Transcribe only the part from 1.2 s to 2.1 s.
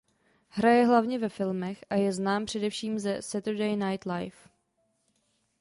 filmech a